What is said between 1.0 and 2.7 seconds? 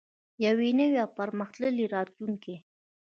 او پرمختللی راتلونکی.